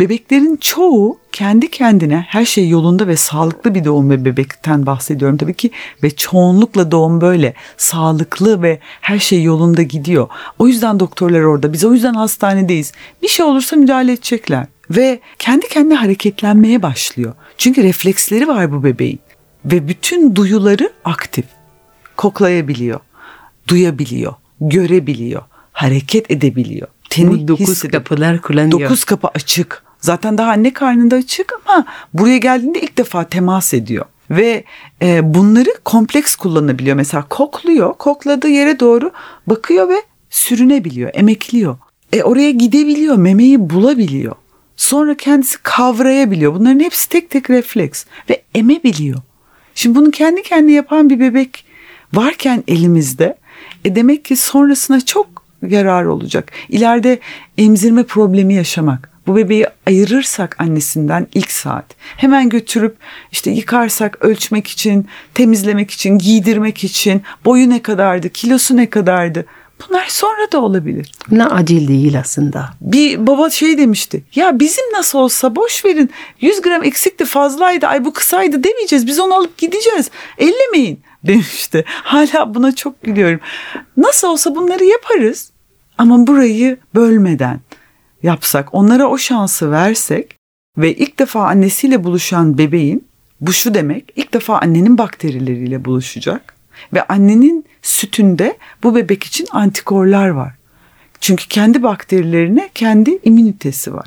Bebeklerin 0.00 0.56
çoğu 0.56 1.18
kendi 1.34 1.70
kendine 1.70 2.26
her 2.28 2.44
şey 2.44 2.68
yolunda 2.68 3.06
ve 3.08 3.16
sağlıklı 3.16 3.74
bir 3.74 3.84
doğum 3.84 4.10
ve 4.10 4.24
bebekten 4.24 4.86
bahsediyorum 4.86 5.36
tabii 5.36 5.54
ki 5.54 5.70
ve 6.02 6.10
çoğunlukla 6.10 6.90
doğum 6.90 7.20
böyle 7.20 7.54
sağlıklı 7.76 8.62
ve 8.62 8.78
her 9.00 9.18
şey 9.18 9.42
yolunda 9.42 9.82
gidiyor. 9.82 10.28
O 10.58 10.68
yüzden 10.68 11.00
doktorlar 11.00 11.40
orada 11.40 11.72
biz 11.72 11.84
o 11.84 11.92
yüzden 11.92 12.14
hastanedeyiz. 12.14 12.92
Bir 13.22 13.28
şey 13.28 13.46
olursa 13.46 13.76
müdahale 13.76 14.12
edecekler 14.12 14.66
ve 14.90 15.20
kendi 15.38 15.68
kendine 15.68 15.94
hareketlenmeye 15.94 16.82
başlıyor. 16.82 17.34
Çünkü 17.58 17.82
refleksleri 17.82 18.48
var 18.48 18.72
bu 18.72 18.84
bebeğin 18.84 19.20
ve 19.64 19.88
bütün 19.88 20.36
duyuları 20.36 20.92
aktif. 21.04 21.44
Koklayabiliyor, 22.16 23.00
duyabiliyor, 23.68 24.34
görebiliyor, 24.60 25.42
hareket 25.72 26.30
edebiliyor. 26.30 26.88
Teni 27.10 27.48
dokuz 27.48 27.82
kapılar 27.82 28.40
kullanıyor. 28.40 28.80
Dokuz 28.80 29.04
kapı 29.04 29.28
açık. 29.28 29.83
Zaten 30.04 30.38
daha 30.38 30.50
anne 30.50 30.72
karnında 30.72 31.16
açık 31.16 31.52
ama 31.64 31.84
buraya 32.14 32.38
geldiğinde 32.38 32.80
ilk 32.80 32.98
defa 32.98 33.24
temas 33.24 33.74
ediyor. 33.74 34.04
Ve 34.30 34.64
e, 35.02 35.34
bunları 35.34 35.70
kompleks 35.84 36.36
kullanabiliyor. 36.36 36.96
Mesela 36.96 37.24
kokluyor, 37.28 37.94
kokladığı 37.94 38.48
yere 38.48 38.80
doğru 38.80 39.10
bakıyor 39.46 39.88
ve 39.88 40.02
sürünebiliyor, 40.30 41.10
emekliyor. 41.14 41.76
E, 42.12 42.22
oraya 42.22 42.50
gidebiliyor, 42.50 43.16
memeyi 43.16 43.70
bulabiliyor. 43.70 44.34
Sonra 44.76 45.16
kendisi 45.16 45.62
kavrayabiliyor. 45.62 46.54
Bunların 46.54 46.80
hepsi 46.80 47.08
tek 47.08 47.30
tek 47.30 47.50
refleks 47.50 48.04
ve 48.30 48.42
emebiliyor. 48.54 49.18
Şimdi 49.74 49.98
bunu 49.98 50.10
kendi 50.10 50.42
kendine 50.42 50.72
yapan 50.72 51.10
bir 51.10 51.20
bebek 51.20 51.64
varken 52.12 52.64
elimizde 52.68 53.36
e 53.84 53.96
demek 53.96 54.24
ki 54.24 54.36
sonrasına 54.36 55.00
çok 55.00 55.26
yarar 55.68 56.04
olacak. 56.04 56.52
İleride 56.68 57.18
emzirme 57.58 58.02
problemi 58.02 58.54
yaşamak 58.54 59.13
bu 59.26 59.36
bebeği 59.36 59.66
ayırırsak 59.86 60.56
annesinden 60.58 61.26
ilk 61.34 61.50
saat 61.50 61.84
hemen 62.16 62.48
götürüp 62.48 62.96
işte 63.32 63.50
yıkarsak 63.50 64.24
ölçmek 64.24 64.66
için, 64.66 65.08
temizlemek 65.34 65.90
için, 65.90 66.18
giydirmek 66.18 66.84
için 66.84 67.22
boyu 67.44 67.70
ne 67.70 67.82
kadardı, 67.82 68.28
kilosu 68.28 68.76
ne 68.76 68.90
kadardı 68.90 69.46
Bunlar 69.88 70.06
sonra 70.08 70.52
da 70.52 70.60
olabilir. 70.60 71.12
Ne 71.30 71.44
acil 71.44 71.88
değil 71.88 72.18
aslında. 72.20 72.70
Bir 72.80 73.26
baba 73.26 73.50
şey 73.50 73.78
demişti. 73.78 74.24
Ya 74.34 74.60
bizim 74.60 74.84
nasıl 74.92 75.18
olsa 75.18 75.56
boş 75.56 75.84
verin. 75.84 76.10
100 76.40 76.62
gram 76.62 76.84
eksikti 76.84 77.24
fazlaydı. 77.24 77.86
Ay 77.86 78.04
bu 78.04 78.12
kısaydı 78.12 78.64
demeyeceğiz. 78.64 79.06
Biz 79.06 79.20
onu 79.20 79.34
alıp 79.34 79.58
gideceğiz. 79.58 80.10
Ellemeyin 80.38 81.00
demişti. 81.24 81.84
Hala 81.86 82.54
buna 82.54 82.74
çok 82.74 83.02
gülüyorum. 83.02 83.40
Nasıl 83.96 84.28
olsa 84.28 84.54
bunları 84.54 84.84
yaparız. 84.84 85.50
Ama 85.98 86.26
burayı 86.26 86.78
bölmeden 86.94 87.60
yapsak, 88.24 88.74
onlara 88.74 89.06
o 89.06 89.18
şansı 89.18 89.70
versek 89.70 90.36
ve 90.78 90.94
ilk 90.94 91.18
defa 91.18 91.46
annesiyle 91.46 92.04
buluşan 92.04 92.58
bebeğin 92.58 93.04
bu 93.40 93.52
şu 93.52 93.74
demek, 93.74 94.12
ilk 94.16 94.34
defa 94.34 94.58
annenin 94.58 94.98
bakterileriyle 94.98 95.84
buluşacak 95.84 96.54
ve 96.92 97.02
annenin 97.02 97.64
sütünde 97.82 98.58
bu 98.82 98.94
bebek 98.94 99.24
için 99.24 99.46
antikorlar 99.50 100.28
var. 100.28 100.52
Çünkü 101.20 101.48
kendi 101.48 101.82
bakterilerine 101.82 102.70
kendi 102.74 103.18
immünitesi 103.24 103.94
var. 103.94 104.06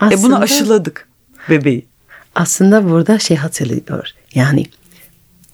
Aslında, 0.00 0.20
e 0.20 0.22
bunu 0.22 0.38
aşıladık 0.38 1.08
bebeği. 1.50 1.86
Aslında 2.34 2.90
burada 2.90 3.18
şey 3.18 3.36
hatırlıyor. 3.36 4.14
Yani 4.34 4.66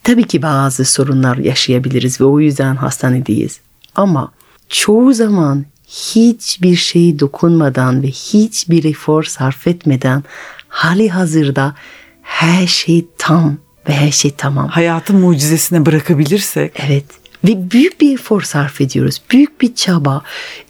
Tabii 0.06 0.26
ki 0.26 0.42
bazı 0.42 0.84
sorunlar 0.84 1.36
yaşayabiliriz 1.36 2.20
ve 2.20 2.24
o 2.24 2.40
yüzden 2.40 2.76
hastanedeyiz. 2.76 3.60
Ama 3.94 4.32
çoğu 4.68 5.12
zaman 5.12 5.64
hiçbir 5.86 6.76
şey 6.76 7.18
dokunmadan 7.18 8.02
ve 8.02 8.06
hiçbir 8.06 8.84
efor 8.84 9.24
sarf 9.24 9.66
etmeden 9.66 10.24
hali 10.68 11.10
hazırda 11.10 11.74
her 12.22 12.66
şey 12.66 13.06
tam 13.18 13.56
ve 13.88 13.92
her 13.92 14.10
şey 14.10 14.30
tamam. 14.36 14.68
Hayatın 14.68 15.16
mucizesine 15.16 15.86
bırakabilirsek 15.86 16.72
Evet. 16.86 17.04
Ve 17.44 17.70
büyük 17.70 18.00
bir 18.00 18.14
efor 18.14 18.42
sarf 18.42 18.80
ediyoruz. 18.80 19.22
Büyük 19.30 19.60
bir 19.60 19.74
çaba. 19.74 20.22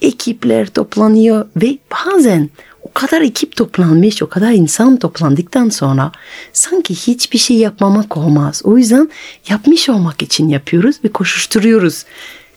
Ekipler 0.03 0.67
toplanıyor 0.67 1.47
ve 1.57 1.79
bazen 1.93 2.51
o 2.83 2.93
kadar 2.93 3.21
ekip 3.21 3.57
toplanmış, 3.57 4.23
o 4.23 4.29
kadar 4.29 4.53
insan 4.53 4.97
toplandıktan 4.97 5.69
sonra 5.69 6.13
sanki 6.53 6.95
hiçbir 6.95 7.39
şey 7.39 7.57
yapmamak 7.57 8.17
olmaz. 8.17 8.63
O 8.65 8.79
yüzden 8.79 9.11
yapmış 9.49 9.89
olmak 9.89 10.23
için 10.23 10.49
yapıyoruz 10.49 10.97
ve 11.05 11.09
koşuşturuyoruz. 11.09 12.05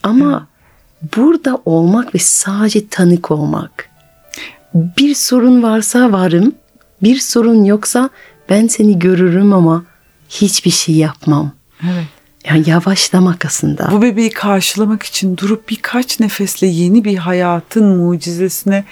Ama 0.04 0.48
burada 1.18 1.62
olmak 1.66 2.16
ve 2.16 2.20
sadece 2.20 2.88
tanık 2.88 3.32
olmak. 3.32 3.90
Bir 4.74 5.16
sorun 5.16 5.64
varsa 5.64 6.12
varım, 6.12 6.56
bir 7.04 7.20
sorun 7.20 7.64
yoksa 7.64 8.10
ben 8.50 8.68
seni 8.68 9.00
görürüm 9.00 9.54
ama 9.54 9.84
hiçbir 10.30 10.72
şey 10.72 10.96
yapmam. 10.96 11.52
Evet. 11.84 12.06
Yani 12.46 12.70
yavaşlamak 12.70 13.46
aslında. 13.46 13.92
bu 13.92 14.02
bebeği 14.02 14.30
karşılamak 14.30 15.04
için 15.04 15.38
durup 15.38 15.70
birkaç 15.70 16.20
nefesle 16.20 16.68
yeni 16.68 17.04
bir 17.04 17.18
hayatın 17.18 17.86
mucizesine 17.86 18.84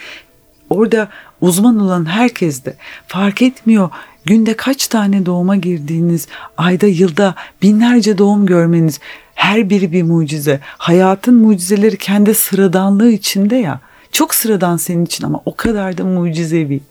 orada 0.70 1.10
uzman 1.42 1.80
olan 1.80 2.06
herkes 2.06 2.66
de 2.66 2.76
fark 3.08 3.42
etmiyor. 3.42 3.90
Günde 4.26 4.54
kaç 4.56 4.88
tane 4.88 5.26
doğuma 5.26 5.56
girdiğiniz, 5.56 6.28
ayda 6.58 6.88
yılda 6.88 7.36
binlerce 7.62 8.18
doğum 8.18 8.46
görmeniz 8.46 9.00
her 9.38 9.70
biri 9.70 9.91
bir 9.91 10.03
mucize. 10.03 10.60
Hayatın 10.63 11.36
mucizeleri 11.36 11.98
kendi 11.98 12.34
sıradanlığı 12.34 13.12
içinde 13.12 13.56
ya. 13.56 13.79
Çok 14.12 14.36
sıradan 14.36 14.77
senin 14.77 15.06
için 15.06 15.25
ama 15.25 15.41
o 15.46 15.56
kadar 15.56 15.98
da 15.98 16.03
mucizevi. 16.03 16.82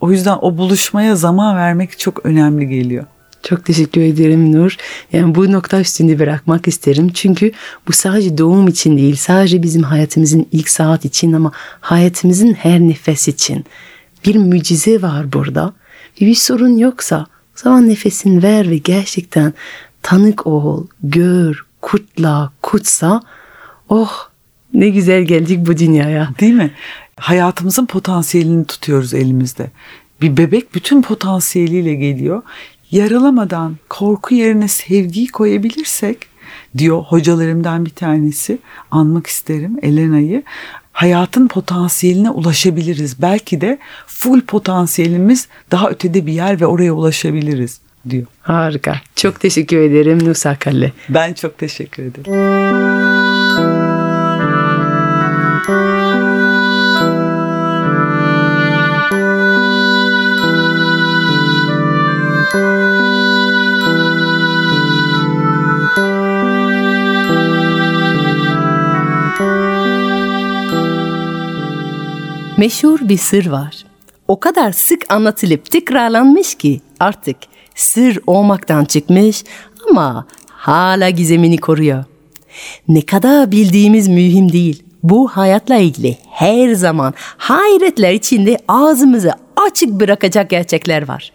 O 0.00 0.10
yüzden 0.10 0.38
o 0.40 0.56
buluşmaya 0.56 1.16
zaman 1.16 1.56
vermek 1.56 1.98
çok 1.98 2.26
önemli 2.26 2.68
geliyor. 2.68 3.04
Çok 3.42 3.64
teşekkür 3.64 4.00
ederim 4.00 4.52
Nur. 4.52 4.76
Yani 5.12 5.34
bu 5.34 5.52
nokta 5.52 5.80
üstünde 5.80 6.18
bırakmak 6.18 6.68
isterim. 6.68 7.10
Çünkü 7.14 7.52
bu 7.88 7.92
sadece 7.92 8.38
doğum 8.38 8.68
için 8.68 8.98
değil, 8.98 9.16
sadece 9.16 9.62
bizim 9.62 9.82
hayatımızın 9.82 10.46
ilk 10.52 10.68
saat 10.68 11.04
için 11.04 11.32
ama 11.32 11.52
hayatımızın 11.80 12.52
her 12.52 12.80
nefes 12.80 13.28
için. 13.28 13.64
Bir 14.24 14.36
mucize 14.36 15.02
var 15.02 15.32
burada. 15.32 15.72
Bir 16.20 16.34
sorun 16.34 16.76
yoksa 16.76 17.26
o 17.56 17.60
zaman 17.62 17.88
nefesini 17.88 18.42
ver 18.42 18.70
ve 18.70 18.78
gerçekten 18.78 19.52
tanık 20.02 20.46
ol, 20.46 20.86
gör, 21.02 21.67
kutla, 21.80 22.52
kutsa. 22.62 23.22
Oh 23.88 24.28
ne 24.74 24.88
güzel 24.88 25.22
geldik 25.22 25.66
bu 25.66 25.78
dünyaya. 25.78 26.30
Değil 26.40 26.54
mi? 26.54 26.70
Hayatımızın 27.16 27.86
potansiyelini 27.86 28.64
tutuyoruz 28.64 29.14
elimizde. 29.14 29.70
Bir 30.20 30.36
bebek 30.36 30.74
bütün 30.74 31.02
potansiyeliyle 31.02 31.94
geliyor. 31.94 32.42
Yaralamadan 32.90 33.76
korku 33.88 34.34
yerine 34.34 34.68
sevgiyi 34.68 35.26
koyabilirsek 35.26 36.18
diyor 36.78 37.02
hocalarımdan 37.02 37.86
bir 37.86 37.90
tanesi 37.90 38.58
anmak 38.90 39.26
isterim 39.26 39.76
Elena'yı. 39.82 40.42
Hayatın 40.92 41.48
potansiyeline 41.48 42.30
ulaşabiliriz. 42.30 43.22
Belki 43.22 43.60
de 43.60 43.78
full 44.06 44.40
potansiyelimiz 44.40 45.48
daha 45.70 45.90
ötede 45.90 46.26
bir 46.26 46.32
yer 46.32 46.60
ve 46.60 46.66
oraya 46.66 46.92
ulaşabiliriz 46.92 47.80
diyor. 48.10 48.26
Harika. 48.42 49.00
Çok 49.16 49.40
teşekkür 49.40 49.76
ederim 49.76 50.28
Nusa 50.28 50.56
Kalle. 50.58 50.92
Ben 51.08 51.32
çok 51.32 51.58
teşekkür 51.58 52.02
ederim. 52.02 52.32
Meşhur 72.58 72.98
bir 73.02 73.16
sır 73.16 73.46
var. 73.46 73.84
O 74.28 74.40
kadar 74.40 74.72
sık 74.72 75.12
anlatılıp 75.12 75.70
tekrarlanmış 75.70 76.54
ki 76.54 76.80
artık 77.00 77.36
sır 77.78 78.18
olmaktan 78.26 78.84
çıkmış 78.84 79.44
ama 79.90 80.26
hala 80.46 81.10
gizemini 81.10 81.58
koruyor. 81.58 82.04
Ne 82.88 83.00
kadar 83.00 83.50
bildiğimiz 83.50 84.08
mühim 84.08 84.52
değil. 84.52 84.82
Bu 85.02 85.28
hayatla 85.28 85.76
ilgili 85.76 86.18
her 86.30 86.72
zaman 86.72 87.14
hayretler 87.36 88.12
içinde 88.12 88.58
ağzımızı 88.68 89.32
açık 89.66 89.90
bırakacak 89.90 90.50
gerçekler 90.50 91.08
var. 91.08 91.32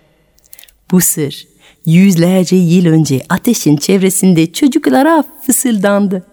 Bu 0.92 1.02
sır 1.02 1.48
yüzlerce 1.86 2.56
yıl 2.56 2.86
önce 2.86 3.22
ateşin 3.30 3.78
çevresinde 3.78 4.54
çocuklara 4.54 5.24
fısıldandı. 5.46 6.26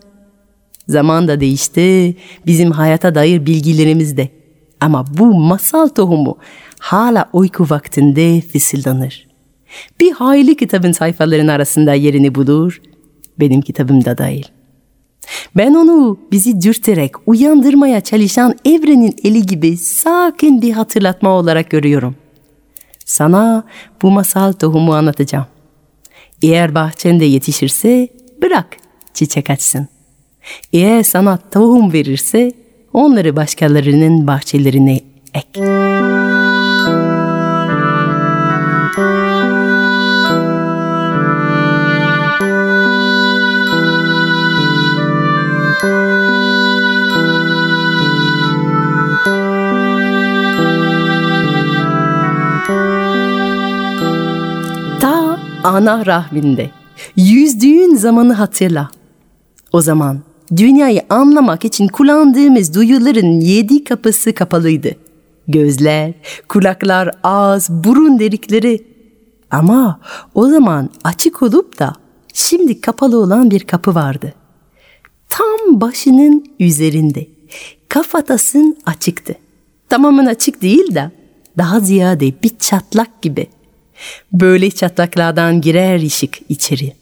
Zaman 0.88 1.28
da 1.28 1.40
değişti, 1.40 2.16
bizim 2.46 2.70
hayata 2.70 3.14
dair 3.14 3.46
bilgilerimiz 3.46 4.16
de. 4.16 4.28
Ama 4.80 5.04
bu 5.18 5.34
masal 5.34 5.88
tohumu 5.88 6.38
hala 6.78 7.30
uyku 7.32 7.70
vaktinde 7.70 8.40
fısıldanır. 8.40 9.29
Bir 10.00 10.12
hayli 10.12 10.56
kitabın 10.56 10.92
sayfalarının 10.92 11.48
arasında 11.48 11.94
yerini 11.94 12.34
bulur, 12.34 12.80
benim 13.40 13.60
kitabımda 13.60 14.18
dahil. 14.18 14.44
Ben 15.56 15.74
onu 15.74 16.18
bizi 16.32 16.62
dürterek 16.62 17.12
uyandırmaya 17.26 18.00
çalışan 18.00 18.54
evrenin 18.64 19.14
eli 19.24 19.46
gibi 19.46 19.76
sakin 19.76 20.62
bir 20.62 20.72
hatırlatma 20.72 21.30
olarak 21.30 21.70
görüyorum. 21.70 22.16
Sana 23.04 23.64
bu 24.02 24.10
masal 24.10 24.52
tohumu 24.52 24.94
anlatacağım. 24.94 25.46
Eğer 26.42 26.74
bahçende 26.74 27.24
yetişirse 27.24 28.08
bırak 28.42 28.76
çiçek 29.14 29.50
açsın. 29.50 29.88
Eğer 30.72 31.02
sana 31.02 31.38
tohum 31.50 31.92
verirse 31.92 32.52
onları 32.92 33.36
başkalarının 33.36 34.26
bahçelerine 34.26 35.00
ek. 35.34 35.79
Ta 55.80 55.92
ana 55.92 56.06
rahminde 56.06 56.70
yüzdüğün 57.16 57.94
zamanı 57.94 58.32
hatırla. 58.32 58.88
O 59.72 59.80
zaman 59.80 60.20
dünyayı 60.56 61.02
anlamak 61.10 61.64
için 61.64 61.88
kullandığımız 61.88 62.74
duyuların 62.74 63.40
yedi 63.40 63.84
kapısı 63.84 64.32
kapalıydı. 64.34 64.96
Gözler, 65.48 66.12
kulaklar, 66.48 67.10
ağız, 67.22 67.70
burun 67.70 68.18
delikleri. 68.18 68.86
Ama 69.50 70.00
o 70.34 70.48
zaman 70.48 70.90
açık 71.04 71.42
olup 71.42 71.78
da 71.78 71.92
şimdi 72.34 72.80
kapalı 72.80 73.18
olan 73.18 73.50
bir 73.50 73.60
kapı 73.60 73.94
vardı. 73.94 74.34
Tam 75.28 75.80
başının 75.80 76.44
üzerinde. 76.58 77.26
Kafatasın 77.88 78.78
açıktı. 78.86 79.34
Tamamen 79.88 80.26
açık 80.26 80.62
değil 80.62 80.94
de 80.94 81.10
daha 81.58 81.80
ziyade 81.80 82.42
bir 82.42 82.58
çatlak 82.58 83.22
gibi. 83.22 83.46
Böyle 84.32 84.70
çatlaklardan 84.70 85.60
girer 85.60 86.02
ışık 86.02 86.38
içeri. 86.48 86.92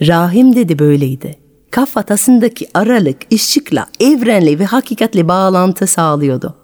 Rahimde 0.00 0.68
de 0.68 0.78
böyleydi. 0.78 1.36
Kafatasındaki 1.70 2.66
aralık 2.74 3.16
ışıkla, 3.32 3.86
evrenle 4.00 4.58
ve 4.58 4.64
hakikatle 4.64 5.28
bağlantı 5.28 5.86
sağlıyordu. 5.86 6.54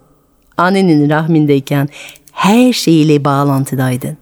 Annenin 0.57 1.11
rahmindeyken 1.11 1.89
her 2.33 2.73
şeyle 2.73 3.25
bağlantıdaydın. 3.25 4.17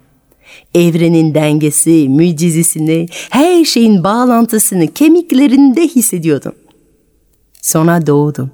Evrenin 0.75 1.35
dengesi, 1.35 2.09
mucizesini, 2.09 3.07
her 3.31 3.64
şeyin 3.64 4.05
bağlantısını 4.05 4.87
kemiklerinde 4.87 5.83
hissediyordun. 5.83 6.53
Sonra 7.62 8.07
doğdun. 8.07 8.51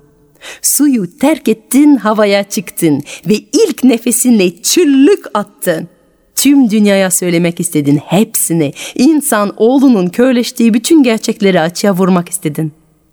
Suyu 0.62 1.18
terk 1.18 1.48
ettin, 1.48 1.96
havaya 1.96 2.42
çıktın 2.44 3.02
ve 3.26 3.34
ilk 3.34 3.84
nefesinle 3.84 4.62
çüllük 4.62 5.24
attın. 5.34 5.88
Tüm 6.34 6.70
dünyaya 6.70 7.10
söylemek 7.10 7.60
istedin 7.60 7.96
hepsini. 7.96 8.72
İnsan 8.94 9.52
oğlunun 9.56 10.06
körleştiği 10.06 10.74
bütün 10.74 11.02
gerçekleri 11.02 11.60
açığa 11.60 11.92
vurmak 11.92 12.28
istedin. 12.28 12.72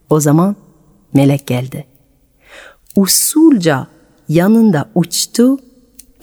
O 0.09 0.19
zaman 0.19 0.55
melek 1.13 1.47
geldi. 1.47 1.85
Usulca 2.95 3.87
yanında 4.29 4.89
uçtu 4.95 5.57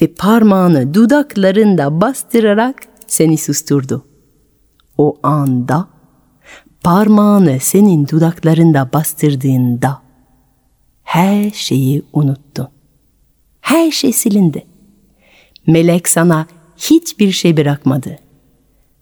ve 0.03 0.07
parmağını 0.07 0.95
dudaklarında 0.95 2.01
bastırarak 2.01 2.83
seni 3.07 3.39
susturdu. 3.39 4.05
o 4.99 5.19
anda 5.23 5.89
parmağını 6.83 7.61
senin 7.61 8.09
dudaklarında 8.09 8.91
bastırdığında 8.93 10.03
her 11.03 11.51
şeyi 11.51 12.03
unuttun. 12.13 12.69
Her 13.61 13.91
şey 13.91 14.13
silindi. 14.13 14.67
Melek 15.67 16.09
sana 16.09 16.47
hiçbir 16.79 17.33
şey 17.33 17.57
bırakmadı. 17.57 18.19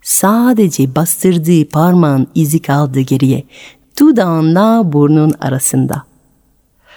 Sadece 0.03 0.95
bastırdığı 0.95 1.69
parmağın 1.69 2.27
izi 2.35 2.63
kaldı 2.63 3.01
geriye. 3.01 3.45
Dudağınla 4.01 4.93
burnun 4.93 5.33
arasında. 5.41 6.03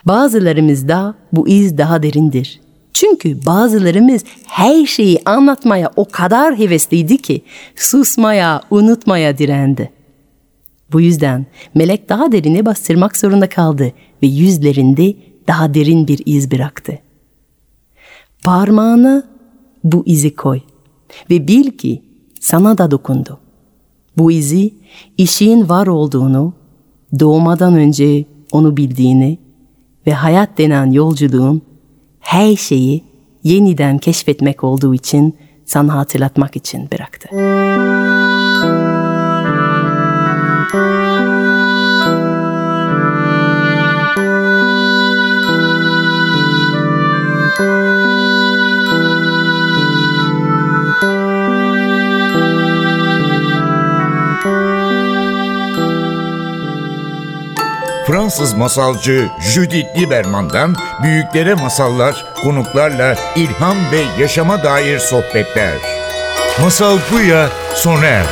Bazılarımızda 0.06 1.16
bu 1.34 1.48
iz 1.48 1.78
daha 1.78 2.04
derindir. 2.04 2.62
Çünkü 2.94 3.46
bazılarımız 3.46 4.24
her 4.48 4.86
şeyi 4.86 5.20
anlatmaya 5.26 5.92
o 5.96 6.06
kadar 6.06 6.58
hevesliydi 6.58 7.18
ki 7.18 7.42
susmaya, 7.76 8.62
unutmaya 8.72 9.38
direndi. 9.38 9.92
Bu 10.92 11.02
yüzden 11.02 11.46
melek 11.76 12.10
daha 12.10 12.32
derine 12.32 12.66
bastırmak 12.66 13.18
zorunda 13.18 13.50
kaldı 13.50 13.94
ve 14.24 14.28
yüzlerinde 14.28 15.16
daha 15.48 15.74
derin 15.74 16.08
bir 16.08 16.22
iz 16.26 16.52
bıraktı. 16.52 17.00
Parmağına 18.44 19.24
bu 19.84 20.04
izi 20.06 20.36
koy 20.36 20.62
ve 21.30 21.48
bil 21.48 21.72
ki 21.72 22.04
sana 22.40 22.78
da 22.78 22.92
dokundu. 22.92 23.40
Bu 24.18 24.32
izi 24.32 24.74
işin 25.18 25.70
var 25.70 25.88
olduğunu, 25.88 26.54
doğmadan 27.20 27.76
önce 27.76 28.26
onu 28.52 28.78
bildiğini 28.78 29.38
ve 30.08 30.14
hayat 30.14 30.58
denen 30.58 30.92
yolculuğun 30.92 31.62
her 32.20 32.56
şeyi 32.56 33.04
yeniden 33.44 33.98
keşfetmek 33.98 34.64
olduğu 34.64 34.96
için 34.96 35.36
sana 35.66 35.96
hatırlatmak 35.96 36.56
için 36.56 36.90
bıraktı. 36.92 37.30
Fransız 58.30 58.54
masalcı 58.54 59.30
Judith 59.54 59.98
Lieberman'dan 59.98 60.76
büyüklere 61.04 61.54
masallar, 61.54 62.26
konuklarla 62.44 63.16
ilham 63.36 63.78
ve 63.92 64.22
yaşama 64.22 64.64
dair 64.64 65.00
sohbetler. 65.00 65.74
Masal 66.62 66.98
Buya 67.12 67.50
sona 67.76 68.06
erdi. 68.06 68.28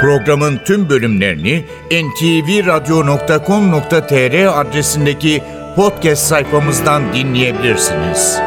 Programın 0.00 0.60
tüm 0.64 0.88
bölümlerini 0.88 1.64
ntvradio.com.tr 1.90 4.60
adresindeki 4.60 5.42
podcast 5.76 6.26
sayfamızdan 6.26 7.12
dinleyebilirsiniz. 7.12 8.43